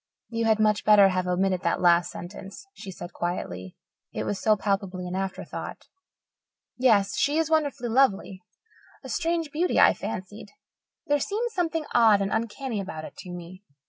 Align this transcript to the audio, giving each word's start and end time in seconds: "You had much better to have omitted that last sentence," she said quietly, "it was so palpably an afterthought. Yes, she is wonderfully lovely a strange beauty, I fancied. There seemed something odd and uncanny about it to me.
"You 0.29 0.45
had 0.45 0.59
much 0.59 0.83
better 0.83 1.03
to 1.03 1.09
have 1.13 1.27
omitted 1.27 1.61
that 1.61 1.79
last 1.79 2.09
sentence," 2.09 2.65
she 2.73 2.89
said 2.89 3.13
quietly, 3.13 3.77
"it 4.11 4.23
was 4.23 4.39
so 4.39 4.57
palpably 4.57 5.05
an 5.07 5.13
afterthought. 5.13 5.89
Yes, 6.75 7.15
she 7.17 7.37
is 7.37 7.51
wonderfully 7.51 7.89
lovely 7.89 8.41
a 9.03 9.09
strange 9.09 9.51
beauty, 9.51 9.79
I 9.79 9.93
fancied. 9.93 10.49
There 11.05 11.19
seemed 11.19 11.51
something 11.51 11.85
odd 11.93 12.19
and 12.19 12.31
uncanny 12.33 12.79
about 12.81 13.05
it 13.05 13.15
to 13.17 13.29
me. 13.29 13.61